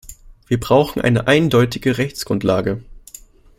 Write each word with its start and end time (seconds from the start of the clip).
Wir 0.47 0.59
brauchen 0.59 0.99
eine 1.03 1.27
eindeutige 1.27 1.99
Rechtsgrundlage. 1.99 2.81